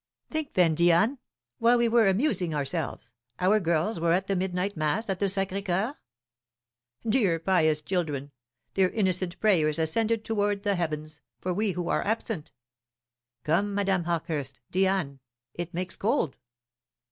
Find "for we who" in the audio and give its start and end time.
11.39-11.87